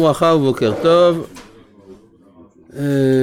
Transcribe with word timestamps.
ברכה 0.00 0.26
ובוקר 0.26 0.72
טוב. 0.82 1.26
אה, 2.76 3.22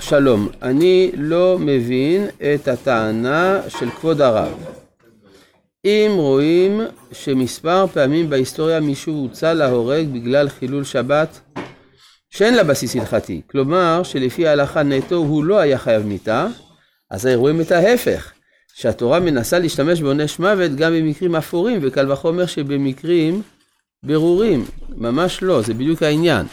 שלום, 0.00 0.48
אני 0.62 1.10
לא 1.16 1.56
מבין 1.60 2.26
את 2.54 2.68
הטענה 2.68 3.60
של 3.68 3.90
כבוד 3.90 4.20
הרב. 4.20 4.64
אם 5.84 6.12
רואים 6.16 6.80
שמספר 7.12 7.86
פעמים 7.86 8.30
בהיסטוריה 8.30 8.80
מישהו 8.80 9.14
הוצא 9.14 9.52
להורג 9.52 10.06
בגלל 10.12 10.48
חילול 10.48 10.84
שבת 10.84 11.40
שאין 12.30 12.54
לה 12.54 12.64
בסיס 12.64 12.96
הלכתי, 12.96 13.40
כלומר 13.50 14.02
שלפי 14.02 14.46
ההלכה 14.46 14.82
נטו 14.82 15.16
הוא 15.16 15.44
לא 15.44 15.58
היה 15.58 15.78
חייב 15.78 16.06
מיתה, 16.06 16.46
אז 17.10 17.26
רואים 17.34 17.60
את 17.60 17.72
ההפך, 17.72 18.32
שהתורה 18.74 19.20
מנסה 19.20 19.58
להשתמש 19.58 20.00
בעונש 20.00 20.38
מוות 20.38 20.74
גם 20.74 20.92
במקרים 20.92 21.36
אפורים, 21.36 21.78
וקל 21.82 22.12
וחומר 22.12 22.46
שבמקרים 22.46 23.42
ברורים, 24.04 24.64
ממש 24.96 25.42
לא, 25.42 25.62
זה 25.62 25.74
בדיוק 25.74 26.02
העניין. 26.02 26.46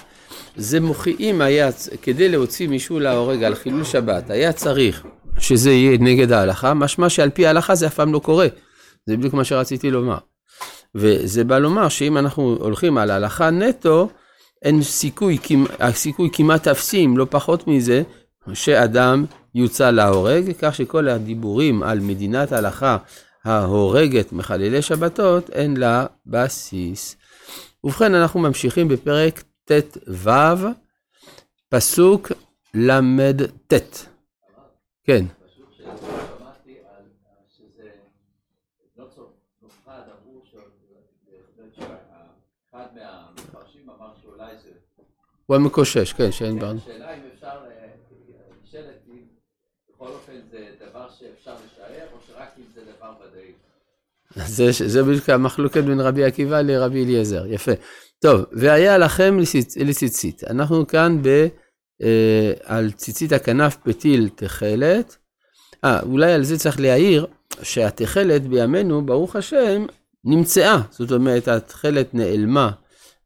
זה 0.55 0.79
מוכיחים 0.79 1.41
היה, 1.41 1.69
כדי 2.01 2.29
להוציא 2.29 2.67
מישהו 2.67 2.99
להורג 2.99 3.43
על 3.43 3.55
חילול 3.55 3.83
שבת, 3.83 4.29
היה 4.29 4.53
צריך 4.53 5.05
שזה 5.39 5.71
יהיה 5.71 5.97
נגד 5.97 6.31
ההלכה, 6.31 6.73
משמע 6.73 7.09
שעל 7.09 7.29
פי 7.29 7.47
ההלכה 7.47 7.75
זה 7.75 7.87
אף 7.87 7.95
פעם 7.95 8.13
לא 8.13 8.19
קורה. 8.19 8.47
זה 9.05 9.17
בדיוק 9.17 9.33
מה 9.33 9.43
שרציתי 9.43 9.91
לומר. 9.91 10.17
וזה 10.95 11.43
בא 11.43 11.57
לומר 11.57 11.89
שאם 11.89 12.17
אנחנו 12.17 12.57
הולכים 12.59 12.97
על 12.97 13.11
ההלכה 13.11 13.49
נטו, 13.49 14.09
אין 14.61 14.81
סיכוי, 14.81 15.37
הסיכוי 15.79 16.29
כמעט 16.33 16.67
אפסי, 16.67 17.05
אם 17.05 17.17
לא 17.17 17.27
פחות 17.29 17.67
מזה, 17.67 18.03
שאדם 18.53 19.25
יוצא 19.55 19.91
להורג, 19.91 20.51
כך 20.61 20.75
שכל 20.75 21.07
הדיבורים 21.09 21.83
על 21.83 21.99
מדינת 21.99 22.51
הלכה 22.51 22.97
ההורגת 23.45 24.31
מחללי 24.33 24.81
שבתות, 24.81 25.49
אין 25.49 25.77
לה 25.77 26.05
בסיס. 26.25 27.15
ובכן, 27.83 28.15
אנחנו 28.15 28.39
ממשיכים 28.39 28.87
בפרק 28.87 29.43
ט"ו, 29.63 30.29
פסוק 31.69 32.31
ל"ט. 32.73 33.73
כן. 35.03 35.25
הוא 45.45 45.55
המקושש, 45.55 46.13
כן, 46.13 46.31
שאין 46.31 46.59
ברן. 46.59 46.77
השאלה 46.77 47.13
אם 47.15 47.21
אפשר, 47.33 47.47
אה, 47.47 47.87
נשאלת 48.63 48.99
אם 49.07 49.19
בכל 50.05 50.13
אופן 50.13 50.33
זה 50.51 50.65
דבר 50.89 51.07
שאפשר 51.19 51.51
לשער, 51.51 52.05
או 52.13 52.17
שרק 52.27 52.49
אם 52.57 52.63
זה 52.75 52.81
דבר 52.97 53.13
ודאי. 53.21 53.51
זה 54.89 55.03
בדיוק 55.03 55.29
המחלוקת 55.29 55.83
בין 55.83 55.99
רבי 55.99 56.23
עקיבא 56.23 56.61
לרבי 56.61 57.03
אליעזר, 57.03 57.45
יפה. 57.47 57.71
טוב, 58.19 58.41
והיה 58.51 58.97
לכם 58.97 59.37
לציצית. 59.85 60.43
אנחנו 60.43 60.87
כאן 60.87 61.21
ב... 61.21 61.47
אה, 62.01 62.53
על 62.63 62.91
ציצית 62.91 63.31
הכנף 63.31 63.77
פתיל 63.83 64.29
תכלת. 64.35 65.17
אה, 65.83 65.99
אולי 66.01 66.33
על 66.33 66.43
זה 66.43 66.59
צריך 66.59 66.79
להעיר 66.79 67.27
שהתכלת 67.61 68.47
בימינו, 68.47 69.05
ברוך 69.05 69.35
השם, 69.35 69.85
נמצאה. 70.23 70.81
זאת 70.89 71.11
אומרת, 71.11 71.47
התכלת 71.47 72.13
נעלמה 72.13 72.71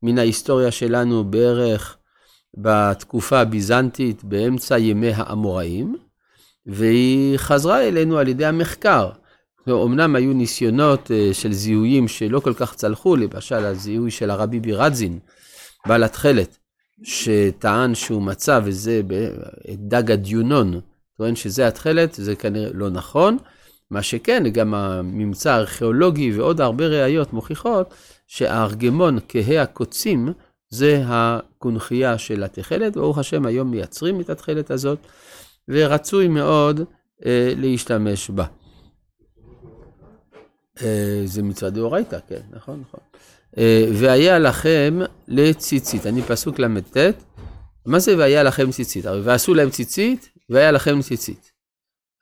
מן 0.03 0.17
ההיסטוריה 0.17 0.72
שלנו 0.72 1.23
בערך 1.23 1.97
בתקופה 2.57 3.39
הביזנטית 3.39 4.23
באמצע 4.23 4.77
ימי 4.77 5.11
האמוראים, 5.16 6.09
והיא 6.70 7.38
חזרה 7.38 7.88
אלינו 7.88 8.17
על 8.17 8.28
ידי 8.28 8.45
המחקר. 8.45 9.09
אמנם 9.70 10.16
היו 10.16 10.34
ניסיונות 10.34 11.12
אה, 11.12 11.30
של 11.34 11.53
זיהויים 11.53 12.08
שלא 12.08 12.39
כל 12.39 12.53
כך 12.53 12.75
צלחו, 12.75 13.16
למשל 13.16 13.66
הזיהוי 13.66 14.12
של 14.12 14.30
הרבי 14.30 14.59
בירדזין, 14.59 15.20
בעל 15.88 16.03
התכלת, 16.03 16.58
שטען 17.03 17.95
שהוא 17.95 18.22
מצא, 18.22 18.59
וזה 18.64 19.02
דג 19.73 20.12
הדיונון, 20.12 20.80
טוען 21.17 21.36
שזה 21.36 21.67
התכלת, 21.67 22.14
זה 22.14 22.35
כנראה 22.35 22.69
לא 22.74 22.90
נכון. 22.90 23.38
מה 23.91 24.01
שכן, 24.01 24.44
גם 24.51 24.74
הממצא 24.74 25.51
הארכיאולוגי 25.51 26.31
ועוד 26.31 26.62
הרבה 26.62 26.88
ראיות 26.88 27.34
מוכיחות 27.34 27.94
שהארגמון 28.28 29.19
כהי 29.28 29.59
הקוצים 29.59 30.34
זה 30.69 31.03
הקונכייה 31.06 32.18
של 32.18 32.44
התכלת, 32.44 32.94
ברוך 32.97 33.18
השם 33.18 33.46
היום 33.46 33.72
מייצרים 33.72 34.22
את 34.22 34.30
התכלת 34.30 34.72
הזאת, 34.72 35.00
ורצוי 35.69 36.28
מאוד 36.28 36.81
אה, 37.25 37.53
להשתמש 37.57 38.30
בה. 38.30 38.46
אה, 40.81 41.22
זה 41.25 41.44
מצווה 41.44 41.72
דאורייתא, 41.72 42.18
כן, 42.28 42.41
נכון, 42.52 42.84
נכון. 42.88 43.00
אה, 43.57 43.85
והיה 43.94 44.40
לכם 44.40 45.00
לציצית, 45.28 46.06
אני 46.06 46.22
פסוק 46.22 46.59
ל"ט, 46.59 46.97
מה 47.85 48.00
זה 48.00 48.18
והיה 48.18 48.44
לכם 48.44 48.72
ציצית? 48.72 49.06
הרי 49.06 49.22
ועשו 49.22 49.53
להם 49.53 49.69
ציצית, 49.69 50.30
והיה 50.50 50.72
לכם 50.72 51.02
ציצית. 51.02 51.52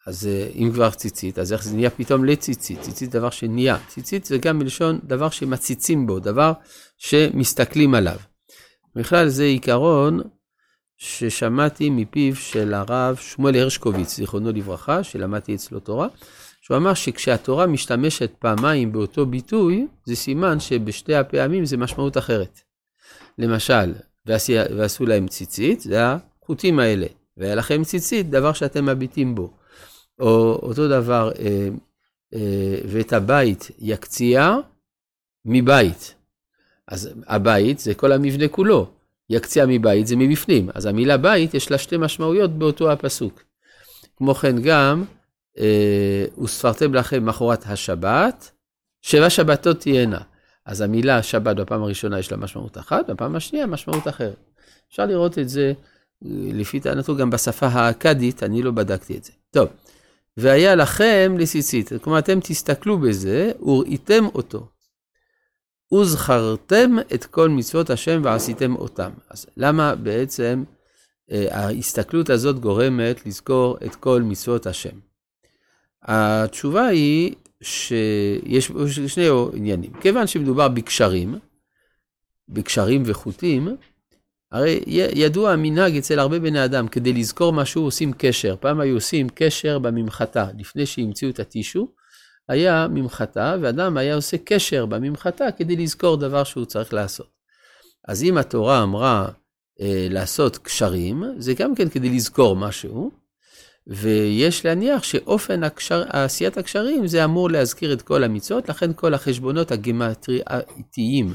אז 0.08 0.28
אה, 0.28 0.50
אם 0.56 0.72
כבר 0.74 0.90
ציצית, 0.90 1.40
אז 1.40 1.54
איך 1.54 1.64
זה 1.64 1.76
נהיה 1.76 1.90
פתאום 1.90 2.26
לציצית? 2.26 2.82
ציצית 2.82 3.10
דבר 3.10 3.30
שנהיה. 3.30 3.78
ציצית 3.88 4.26
זה 4.26 4.38
גם 4.38 4.60
מלשון 4.60 5.00
דבר 5.04 5.30
שמציצים 5.30 6.08
בו, 6.08 6.20
דבר 6.20 6.54
שמסתכלים 6.98 7.96
עליו. 7.96 8.18
בכלל 8.96 9.28
זה 9.30 9.44
עיקרון 9.44 10.22
ששמעתי 10.98 11.90
מפיו 11.90 12.36
של 12.36 12.74
הרב 12.74 13.16
שמואל 13.16 13.56
הרשקוביץ, 13.56 14.16
זיכרונו 14.16 14.52
לברכה, 14.52 15.04
שלמדתי 15.04 15.56
אצלו 15.56 15.80
תורה, 15.80 16.08
שהוא 16.62 16.78
אמר 16.78 16.94
שכשהתורה 16.94 17.68
משתמשת 17.68 18.32
פעמיים 18.40 18.92
באותו 18.92 19.26
ביטוי, 19.26 19.88
זה 20.06 20.16
סימן 20.16 20.60
שבשתי 20.60 21.16
הפעמים 21.16 21.66
זה 21.66 21.78
משמעות 21.78 22.18
אחרת. 22.18 22.60
למשל, 23.38 23.94
ועשו 24.26 25.06
להם 25.06 25.28
ציצית, 25.28 25.82
זה 25.82 26.00
החוטים 26.04 26.80
האלה, 26.80 27.08
והיה 27.38 27.56
לכם 27.56 27.84
ציצית, 27.84 28.30
דבר 28.30 28.54
שאתם 28.54 28.86
מביטים 28.86 29.36
בו. 29.36 29.54
או 30.20 30.60
אותו 30.64 30.88
דבר, 30.88 31.32
אה, 31.40 31.68
אה, 32.34 32.80
ואת 32.88 33.14
הבית 33.14 33.72
יקציע 33.80 34.56
מבית. 35.46 36.16
אז 36.88 37.10
הבית 37.28 37.80
זה 37.80 37.94
כל 37.94 38.12
המבנה 38.12 38.48
כולו. 38.48 38.97
יקציע 39.30 39.66
מבית 39.68 40.08
זה 40.08 40.16
מבפנים. 40.16 40.70
אז 40.74 40.86
המילה 40.86 41.18
בית 41.18 41.54
יש 41.54 41.72
לה 41.72 41.78
שתי 41.78 41.98
משמעויות 41.98 42.52
באותו 42.52 42.92
הפסוק. 42.92 43.44
כמו 44.18 44.36
כן 44.36 44.62
גם, 44.62 45.04
אה, 45.60 46.26
וספרתם 46.44 46.94
לכם 46.94 47.26
מחרת 47.26 47.64
השבת, 47.66 48.52
שבע 49.02 49.30
שבתות 49.30 49.80
תהיינה. 49.80 50.20
אז 50.66 50.82
המילה 50.82 51.24
שבת 51.24 51.56
בפעם 51.56 51.84
הראשונה 51.84 52.20
יש 52.20 52.32
לה 52.32 52.38
משמעות 52.38 52.78
אחת, 52.78 53.10
בפעם 53.10 53.36
השנייה 53.36 53.66
משמעות 53.66 54.08
אחרת. 54.08 54.36
אפשר 54.90 55.06
לראות 55.06 55.40
את 55.40 55.50
זה, 55.50 55.74
לפי 56.54 56.80
טענתו, 56.80 57.16
גם 57.16 57.30
בשפה 57.30 57.68
האכדית, 57.68 58.44
אני 58.44 58.62
לא 58.62 58.72
בדקתי 58.72 59.18
את 59.18 59.24
זה. 59.24 59.32
טוב, 59.52 59.70
והיה 60.38 60.76
לכם 60.76 61.36
לסיסית. 61.40 61.92
כלומר, 62.02 62.20
אתם 62.20 62.40
תסתכלו 62.40 62.98
בזה, 62.98 63.52
וראיתם 63.62 64.26
אותו. 64.36 64.68
וזכרתם 65.94 66.96
את 67.14 67.26
כל 67.26 67.50
מצוות 67.50 67.90
השם 67.90 68.22
ועשיתם 68.24 68.76
אותם. 68.76 69.12
אז 69.30 69.46
למה 69.58 69.96
בעצם 69.96 70.64
אה, 71.32 71.48
ההסתכלות 71.52 72.30
הזאת 72.30 72.60
גורמת 72.60 73.26
לזכור 73.26 73.78
את 73.86 73.96
כל 73.96 74.22
מצוות 74.22 74.68
השם? 74.68 75.00
התשובה 76.04 76.88
היא 76.88 77.36
שיש 77.62 78.72
שני 79.08 79.28
עניינים. 79.54 79.94
כיוון 80.02 80.28
שמדובר 80.28 80.68
בקשרים, 80.68 81.36
בקשרים 82.50 83.04
וחוטים, 83.06 83.68
הרי 84.52 84.84
ידוע 85.16 85.52
המנהג 85.52 85.98
אצל 85.98 86.20
הרבה 86.20 86.40
בני 86.40 86.66
אדם, 86.66 86.88
כדי 86.88 87.14
לזכור 87.14 87.54
משהו 87.54 87.84
עושים 87.84 88.14
קשר. 88.18 88.56
פעם 88.60 88.80
היו 88.80 88.96
עושים 88.96 89.28
קשר 89.36 89.80
בממחטה, 89.80 90.48
לפני 90.58 90.86
שהמציאו 90.86 91.32
את 91.32 91.40
הטישו, 91.40 91.88
היה 92.50 92.88
ממחטה, 92.90 93.56
ואדם 93.62 93.98
היה 93.98 94.16
עושה 94.16 94.38
קשר 94.46 94.86
בממחטה 94.86 95.52
כדי 95.58 95.76
לזכור 95.76 96.18
דבר 96.18 96.44
שהוא 96.44 96.66
צריך 96.66 96.94
לעשות. 96.94 97.30
אז 98.08 98.24
אם 98.24 98.38
התורה 98.38 98.84
אמרה 98.84 99.28
אה, 99.82 100.08
לעשות 100.10 100.58
קשרים, 100.58 101.24
זה 101.38 101.54
גם 101.54 101.76
כן 101.76 101.90
כדי 101.90 102.10
לזכור 102.10 102.56
משהו, 102.56 103.12
ויש 103.88 104.66
להניח 104.66 105.04
שאופן 105.04 105.64
הקשר, 105.64 106.04
עשיית 106.10 106.58
הקשרים 106.58 107.08
זה 107.08 107.26
אמור 107.26 107.50
להזכיר 107.50 107.94
את 107.94 108.02
כל 108.02 108.24
המצוות, 108.24 108.70
לכן 108.70 108.94
כל 108.94 109.14
החשבונות 109.14 109.72
הגמטרייתיים, 109.72 111.34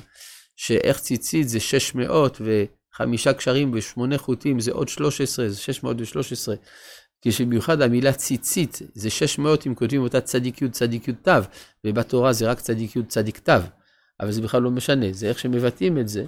שאיך 0.56 1.00
ציצית 1.00 1.48
זה 1.48 1.60
600 1.60 2.40
וחמישה 2.40 3.32
קשרים 3.32 3.70
ושמונה 3.74 4.18
חוטים 4.18 4.60
זה 4.60 4.72
עוד 4.72 4.88
13, 4.88 5.48
זה 5.48 5.60
613. 5.60 6.54
כשבמיוחד 7.22 7.82
המילה 7.82 8.12
ציצית 8.12 8.78
זה 8.94 9.10
600 9.10 9.66
אם 9.66 9.74
כותבים 9.74 10.02
אותה 10.02 10.20
צדיק 10.20 10.62
י' 10.62 10.68
צדיק 10.68 11.08
י' 11.08 11.12
ת', 11.12 11.28
ובתורה 11.84 12.32
זה 12.32 12.50
רק 12.50 12.60
צדיק 12.60 12.96
י' 12.96 13.02
צדיק 13.08 13.48
ת', 13.48 13.60
אבל 14.20 14.32
זה 14.32 14.42
בכלל 14.42 14.62
לא 14.62 14.70
משנה, 14.70 15.06
זה 15.10 15.28
איך 15.28 15.38
שמבטאים 15.38 15.98
את 15.98 16.08
זה. 16.08 16.24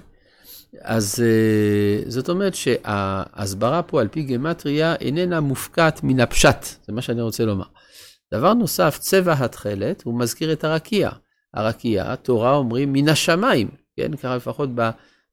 אז 0.81 1.23
uh, 1.23 2.09
זאת 2.09 2.29
אומרת 2.29 2.55
שההסברה 2.55 3.81
פה 3.83 4.01
על 4.01 4.07
פי 4.07 4.23
גמטריה 4.23 4.95
איננה 4.95 5.39
מופקעת 5.39 6.03
מן 6.03 6.19
הפשט, 6.19 6.65
זה 6.87 6.93
מה 6.93 7.01
שאני 7.01 7.21
רוצה 7.21 7.45
לומר. 7.45 7.65
דבר 8.33 8.53
נוסף, 8.53 8.97
צבע 8.99 9.33
התכלת, 9.33 10.03
הוא 10.03 10.19
מזכיר 10.19 10.53
את 10.53 10.63
הרקיע. 10.63 11.09
הרקיע, 11.53 12.15
תורה 12.15 12.55
אומרים 12.55 12.93
מן 12.93 13.09
השמיים, 13.09 13.67
כן, 13.97 14.15
ככה 14.15 14.35
לפחות 14.35 14.69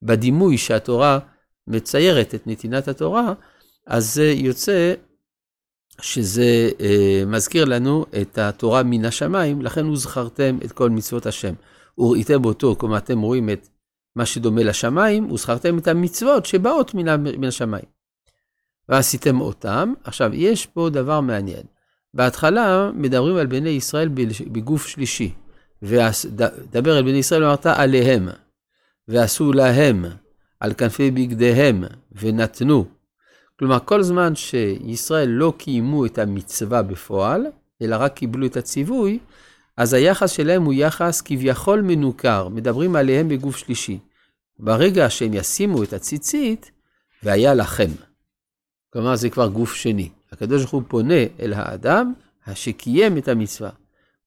בדימוי 0.03 0.59
שהתורה 0.59 1.19
מציירת 1.67 2.35
את 2.35 2.47
נתינת 2.47 2.89
התורה, 2.89 3.33
אז 3.87 4.15
זה 4.15 4.25
יוצא 4.25 4.95
שזה 6.01 6.71
אה, 6.81 7.23
מזכיר 7.27 7.65
לנו 7.65 8.07
את 8.21 8.39
התורה 8.39 8.83
מן 8.83 9.05
השמיים, 9.05 9.63
לכן 9.63 9.87
וזכרתם 9.87 10.59
את 10.65 10.73
כל 10.73 10.91
מצוות 10.91 11.27
השם. 11.27 11.55
וראיתם 11.99 12.45
אותו, 12.45 12.77
כלומר 12.79 12.97
אתם 12.97 13.21
רואים 13.21 13.51
את 13.51 13.69
מה 14.17 14.27
שדומה 14.27 14.63
לשמיים, 14.63 15.33
וזכרתם 15.33 15.79
את 15.79 15.89
המצוות 15.89 16.47
שבאות 16.47 16.95
מן, 16.95 17.23
מן 17.23 17.45
השמיים. 17.45 17.85
ועשיתם 18.89 19.41
אותם. 19.41 19.93
עכשיו, 20.05 20.35
יש 20.35 20.67
פה 20.67 20.91
דבר 20.91 21.21
מעניין. 21.21 21.63
בהתחלה 22.15 22.91
מדברים 22.95 23.37
על 23.37 23.47
בני 23.47 23.71
ישראל 23.71 24.09
בגוף 24.53 24.87
שלישי. 24.87 25.33
ודבר 25.83 26.99
אל 26.99 27.03
בני 27.03 27.19
ישראל 27.19 27.43
ואמרת 27.43 27.67
עליהם, 27.67 28.29
ועשו 29.09 29.53
להם 29.53 30.05
על 30.61 30.75
כנפי 30.75 31.11
בגדיהם, 31.11 31.85
ונתנו. 32.13 32.85
כלומר, 33.63 33.79
כל 33.85 34.03
זמן 34.03 34.35
שישראל 34.35 35.29
לא 35.29 35.53
קיימו 35.59 36.07
את 36.07 36.19
המצווה 36.19 36.83
בפועל, 36.83 37.47
אלא 37.83 37.97
רק 37.97 38.15
קיבלו 38.15 38.47
את 38.47 38.57
הציווי, 38.57 39.19
אז 39.77 39.95
היחס 39.95 40.31
שלהם 40.31 40.63
הוא 40.63 40.73
יחס 40.73 41.21
כביכול 41.21 41.81
מנוכר, 41.81 42.49
מדברים 42.49 42.97
עליהם 42.97 43.29
בגוף 43.29 43.57
שלישי. 43.57 43.99
ברגע 44.59 45.11
שהם 45.11 45.35
ישימו 45.35 45.83
את 45.83 45.93
הציצית, 45.93 46.71
והיה 47.23 47.55
לכם. 47.55 47.91
כלומר, 48.93 49.17
זה 49.17 49.31
כבר 49.31 49.49
גוף 49.49 49.75
שני. 49.75 50.09
הקדוש 50.33 50.63
ברוך 50.63 50.73
הוא 50.73 50.83
פונה 50.89 51.25
אל 51.41 51.53
האדם 51.53 52.13
שקיים 52.55 53.19
את 53.19 53.29
המצווה. 53.29 53.71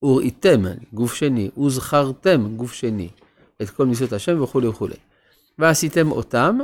וראיתם, 0.04 0.64
גוף 0.94 1.14
שני, 1.14 1.50
וזכרתם, 1.66 2.56
גוף 2.58 2.74
שני, 2.74 3.10
את 3.62 3.70
כל 3.70 3.86
מצוות 3.86 4.14
השם 4.14 4.42
וכולי 4.42 4.68
וכולי. 4.68 4.96
ועשיתם 5.60 6.12
אותם, 6.12 6.60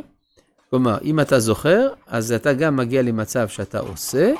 כלומר, 0.71 0.97
אם 1.03 1.19
אתה 1.19 1.39
זוכר, 1.39 1.87
אז 2.07 2.31
אתה 2.31 2.53
גם 2.53 2.75
מגיע 2.75 3.01
למצב 3.01 3.47
שאתה 3.47 3.79
עושה, 3.79 4.33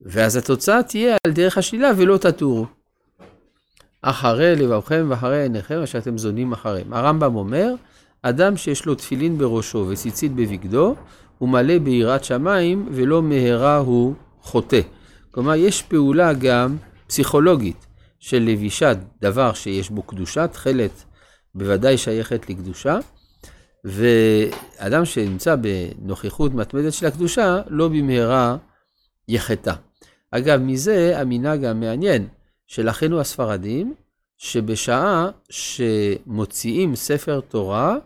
ואז 0.00 0.36
התוצאה 0.36 0.82
תהיה 0.82 1.16
על 1.26 1.32
דרך 1.32 1.58
השלילה 1.58 1.90
ולא 1.96 2.16
תטורו. 2.16 2.66
אחרי 4.02 4.56
לבבכם 4.56 5.06
ואחרי 5.08 5.42
עיניכם 5.42 5.80
אשר 5.82 5.98
אתם 5.98 6.18
זונים 6.18 6.52
אחריהם. 6.52 6.92
הרמב"ם 6.92 7.36
אומר, 7.36 7.74
אדם 8.22 8.56
שיש 8.56 8.86
לו 8.86 8.94
תפילין 8.94 9.38
בראשו 9.38 9.86
וציצית 9.88 10.32
בבגדו, 10.32 10.94
הוא 11.38 11.48
מלא 11.48 11.78
ביראת 11.78 12.24
שמיים 12.24 12.88
ולא 12.92 13.22
מהרה 13.22 13.76
הוא 13.76 14.14
חוטא. 14.40 14.80
כלומר, 15.30 15.54
יש 15.54 15.82
פעולה 15.82 16.32
גם 16.32 16.76
פסיכולוגית 17.06 17.86
של 18.18 18.42
לבישת 18.42 18.96
דבר 19.20 19.52
שיש 19.52 19.90
בו 19.90 20.02
קדושה, 20.02 20.46
תכלת 20.46 21.04
בוודאי 21.54 21.98
שייכת 21.98 22.50
לקדושה, 22.50 22.98
ואדם 23.84 25.04
שנמצא 25.04 25.56
בנוכחות 25.56 26.54
מתמדת 26.54 26.92
של 26.92 27.06
הקדושה, 27.06 27.60
לא 27.68 27.88
במהרה 27.88 28.56
יחטא. 29.28 29.72
אגב, 30.30 30.60
מזה 30.60 31.20
המנהג 31.20 31.64
המעניין 31.64 32.28
של 32.66 32.88
אחינו 32.88 33.20
הספרדים, 33.20 33.94
שבשעה 34.38 35.30
שמוציאים 35.50 36.96
ספר 36.96 37.40
תורה, 37.40 37.96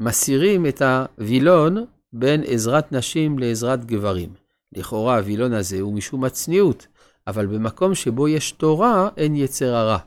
מסירים 0.00 0.66
את 0.66 0.82
הווילון 0.82 1.84
בין 2.12 2.42
עזרת 2.46 2.92
נשים 2.92 3.38
לעזרת 3.38 3.84
גברים. 3.84 4.28
לכאורה 4.72 5.16
הווילון 5.16 5.52
הזה 5.52 5.80
הוא 5.80 5.94
משום 5.94 6.24
הצניעות, 6.24 6.86
אבל 7.26 7.46
במקום 7.46 7.94
שבו 7.94 8.28
יש 8.28 8.52
תורה 8.52 9.08
אין 9.16 9.36
יצר 9.36 9.74
הרע. 9.74 9.98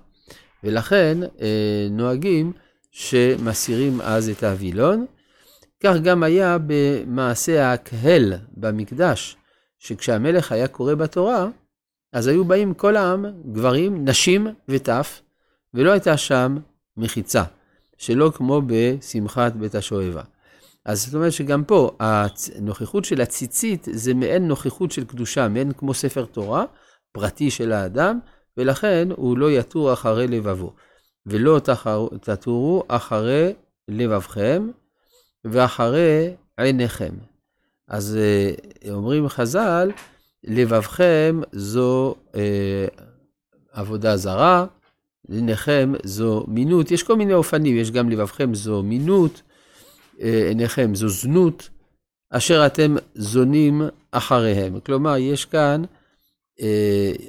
ולכן 0.63 1.17
אה, 1.41 1.87
נוהגים 1.91 2.51
שמסירים 2.99 4.01
אז 4.01 4.29
את 4.29 4.43
הווילון. 4.43 5.05
כך 5.83 5.95
גם 6.03 6.23
היה 6.23 6.57
במעשה 6.67 7.73
הקהל 7.73 8.33
במקדש, 8.51 9.37
שכשהמלך 9.79 10.51
היה 10.51 10.67
קורא 10.67 10.93
בתורה, 10.93 11.47
אז 12.13 12.27
היו 12.27 12.45
באים 12.45 12.73
כל 12.73 12.95
העם, 12.95 13.25
גברים, 13.51 14.07
נשים 14.07 14.47
וטף, 14.69 15.21
ולא 15.73 15.91
הייתה 15.91 16.17
שם 16.17 16.57
מחיצה, 16.97 17.43
שלא 17.97 18.31
כמו 18.35 18.61
בשמחת 18.67 19.53
בית 19.55 19.75
השואבה. 19.75 20.21
אז 20.85 21.05
זאת 21.05 21.15
אומרת 21.15 21.33
שגם 21.33 21.63
פה, 21.63 21.91
הנוכחות 21.99 23.05
של 23.05 23.21
הציצית 23.21 23.87
זה 23.91 24.13
מעין 24.13 24.47
נוכחות 24.47 24.91
של 24.91 25.05
קדושה, 25.05 25.47
מעין 25.47 25.71
כמו 25.71 25.93
ספר 25.93 26.25
תורה, 26.25 26.65
פרטי 27.11 27.51
של 27.51 27.71
האדם, 27.71 28.19
ולכן 28.57 29.07
הוא 29.15 29.37
לא 29.37 29.51
יתור 29.51 29.93
אחרי 29.93 30.27
לבבו. 30.27 30.73
ולא 31.27 31.59
תתורו 32.21 32.83
אחרי 32.87 33.53
לבבכם 33.87 34.69
ואחרי 35.45 36.33
עיניכם. 36.57 37.13
אז 37.87 38.17
אה, 38.17 38.91
אומרים 38.93 39.29
חז"ל, 39.29 39.91
לבבכם 40.43 41.41
זו 41.51 42.15
אה, 42.35 42.87
עבודה 43.71 44.17
זרה, 44.17 44.65
עיניכם 45.31 45.93
זו 46.03 46.45
מינות, 46.47 46.91
יש 46.91 47.03
כל 47.03 47.15
מיני 47.15 47.33
אופנים, 47.33 47.77
יש 47.77 47.91
גם 47.91 48.09
לבבכם 48.09 48.53
זו 48.53 48.83
מינות, 48.83 49.41
אה, 50.21 50.47
עיניכם 50.47 50.95
זו 50.95 51.09
זנות, 51.09 51.69
אשר 52.29 52.65
אתם 52.65 52.95
זונים 53.15 53.81
אחריהם. 54.11 54.79
כלומר, 54.79 55.17
יש 55.17 55.45
כאן 55.45 55.81
אה, 55.83 55.87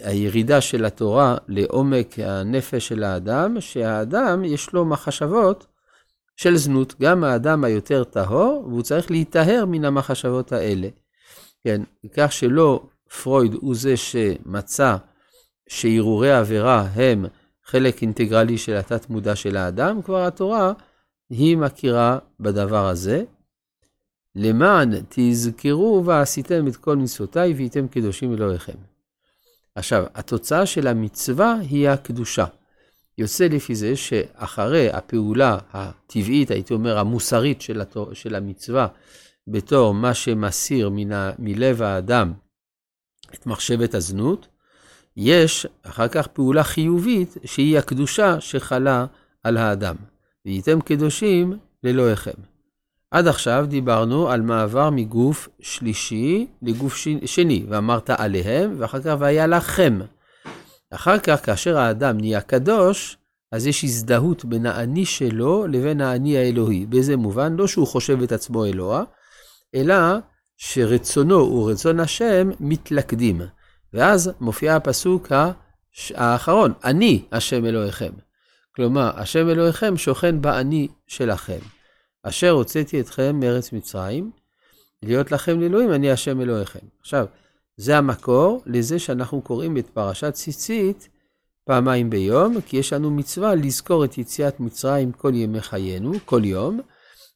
הירידה 0.02 0.60
של 0.60 0.84
התורה 0.84 1.36
לעומק 1.48 2.18
הנפש 2.18 2.88
של 2.88 3.04
האדם, 3.04 3.60
שהאדם 3.60 4.44
יש 4.44 4.72
לו 4.72 4.84
מחשבות 4.84 5.66
של 6.36 6.56
זנות, 6.56 6.94
גם 7.00 7.24
האדם 7.24 7.64
היותר 7.64 8.04
טהור, 8.04 8.64
והוא 8.68 8.82
צריך 8.82 9.10
להיטהר 9.10 9.64
מן 9.68 9.84
המחשבות 9.84 10.52
האלה. 10.52 10.88
כן, 11.64 11.82
כך 12.16 12.32
שלא 12.32 12.82
פרויד 13.22 13.54
הוא 13.54 13.74
זה 13.74 13.96
שמצא 13.96 14.96
שהרהורי 15.68 16.32
עבירה 16.32 16.80
הם 16.80 17.26
חלק 17.64 18.02
אינטגרלי 18.02 18.58
של 18.58 18.76
התת 18.76 19.10
מודע 19.10 19.36
של 19.36 19.56
האדם, 19.56 20.02
כבר 20.02 20.26
התורה 20.26 20.72
היא 21.30 21.56
מכירה 21.56 22.18
בדבר 22.40 22.86
הזה. 22.86 23.22
למען 24.34 24.90
תזכרו 25.08 26.02
ועשיתם 26.04 26.68
את 26.68 26.76
כל 26.76 26.96
מצוותיי 26.96 27.52
והייתם 27.52 27.88
קדושים 27.88 28.34
אלוהיכם. 28.34 28.97
עכשיו, 29.78 30.04
התוצאה 30.14 30.66
של 30.66 30.86
המצווה 30.86 31.54
היא 31.70 31.88
הקדושה. 31.88 32.44
יוצא 33.18 33.44
לפי 33.44 33.74
זה 33.74 33.96
שאחרי 33.96 34.90
הפעולה 34.90 35.58
הטבעית, 35.72 36.50
הייתי 36.50 36.74
אומר 36.74 36.98
המוסרית 36.98 37.62
של, 37.62 37.80
התור, 37.80 38.14
של 38.14 38.34
המצווה, 38.34 38.86
בתור 39.48 39.94
מה 39.94 40.14
שמסיר 40.14 40.90
מן 40.92 41.30
מלב 41.38 41.82
האדם 41.82 42.32
את 43.34 43.46
מחשבת 43.46 43.94
הזנות, 43.94 44.48
יש 45.16 45.66
אחר 45.82 46.08
כך 46.08 46.26
פעולה 46.26 46.64
חיובית 46.64 47.34
שהיא 47.44 47.78
הקדושה 47.78 48.40
שחלה 48.40 49.06
על 49.42 49.56
האדם. 49.56 49.96
והייתם 50.44 50.80
קדושים 50.80 51.58
לאלוהיכם. 51.84 52.57
עד 53.10 53.26
עכשיו 53.26 53.66
דיברנו 53.68 54.28
על 54.30 54.42
מעבר 54.42 54.90
מגוף 54.90 55.48
שלישי 55.60 56.46
לגוף 56.62 56.96
שני, 57.24 57.66
ואמרת 57.68 58.10
עליהם, 58.10 58.74
ואחר 58.78 59.00
כך 59.00 59.16
והיה 59.18 59.46
לכם. 59.46 59.98
אחר 60.90 61.18
כך, 61.18 61.46
כאשר 61.46 61.78
האדם 61.78 62.16
נהיה 62.16 62.40
קדוש, 62.40 63.16
אז 63.52 63.66
יש 63.66 63.84
הזדהות 63.84 64.44
בין 64.44 64.66
האני 64.66 65.06
שלו 65.06 65.66
לבין 65.66 66.00
האני 66.00 66.38
האלוהי. 66.38 66.86
באיזה 66.86 67.16
מובן? 67.16 67.56
לא 67.56 67.66
שהוא 67.66 67.86
חושב 67.86 68.22
את 68.22 68.32
עצמו 68.32 68.64
אלוה, 68.64 69.04
אלא 69.74 69.96
שרצונו 70.56 71.54
ורצון 71.54 72.00
השם 72.00 72.50
מתלכדים. 72.60 73.40
ואז 73.94 74.30
מופיע 74.40 74.76
הפסוק 74.76 75.32
האחרון, 76.14 76.72
אני 76.84 77.24
השם 77.32 77.64
אלוהיכם. 77.64 78.12
כלומר, 78.76 79.10
השם 79.20 79.48
אלוהיכם 79.48 79.96
שוכן 79.96 80.40
באני 80.40 80.88
שלכם. 81.06 81.58
אשר 82.22 82.50
הוצאתי 82.50 83.00
אתכם 83.00 83.40
מארץ 83.40 83.72
מצרים, 83.72 84.30
להיות 85.02 85.32
לכם 85.32 85.60
לאלוהים, 85.60 85.92
אני 85.92 86.10
השם 86.10 86.40
אלוהיכם. 86.40 86.86
עכשיו, 87.00 87.26
זה 87.76 87.98
המקור 87.98 88.62
לזה 88.66 88.98
שאנחנו 88.98 89.42
קוראים 89.42 89.76
את 89.76 89.90
פרשת 89.90 90.32
ציצית 90.32 91.08
פעמיים 91.64 92.10
ביום, 92.10 92.60
כי 92.60 92.76
יש 92.76 92.92
לנו 92.92 93.10
מצווה 93.10 93.54
לזכור 93.54 94.04
את 94.04 94.18
יציאת 94.18 94.60
מצרים 94.60 95.12
כל 95.12 95.34
ימי 95.34 95.60
חיינו, 95.60 96.12
כל 96.24 96.44
יום, 96.44 96.80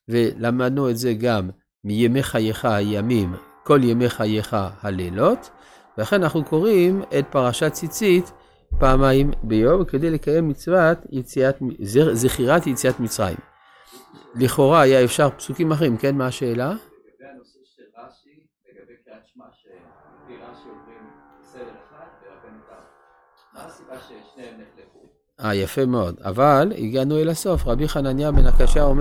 ולמדנו 0.09 0.91
את 0.91 0.99
זה 0.99 1.15
גם 1.15 1.51
מימי 1.85 2.23
חייך 2.23 2.65
הימים, 2.65 3.35
כל 3.65 3.81
ימי 3.85 4.09
חייך 4.09 4.57
הלילות, 4.81 5.51
ולכן 5.99 6.23
אנחנו 6.23 6.45
קוראים 6.45 7.03
את 7.19 7.25
פרשת 7.31 7.73
ציצית 7.73 8.33
פעמיים 8.79 9.31
ביום, 9.43 9.85
כדי 9.85 10.11
לקיים 10.11 10.49
מצוות 10.49 10.99
יציאת, 11.11 11.57
זכירת 12.13 12.67
יציאת 12.67 13.01
מצרים. 13.01 13.52
לכאורה 14.35 14.81
היה 14.81 15.05
אפשר 15.05 15.31
פסוקים 15.31 15.73
אחרים, 15.73 15.97
כן? 15.97 16.15
מה 16.15 16.27
השאלה? 16.27 16.75
אה, 25.45 25.55
יפה 25.55 25.87
מאוד. 25.87 26.21
אבל 26.25 26.73
הגענו 26.79 27.19
אל 27.19 27.29
הסוף. 27.29 27.67
רבי 27.67 27.89
חנניה 27.89 28.33
בן 28.33 28.47
הקשה 28.47 28.83
אומר... 28.83 28.91